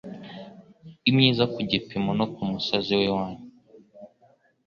[1.09, 3.41] Imyiza kugipimo no k'umusozi w'iwanyu